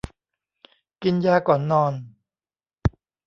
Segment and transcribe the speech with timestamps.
[1.03, 1.93] กินยาก่อนนอน